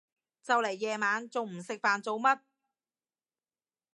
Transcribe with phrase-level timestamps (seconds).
[0.41, 2.39] 就嚟夜晚，仲唔食飯做乜？